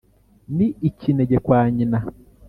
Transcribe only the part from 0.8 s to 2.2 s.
ikinege kwa nyina.